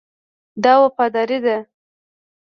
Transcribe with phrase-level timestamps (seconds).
[0.63, 1.57] دا وفاداري ده.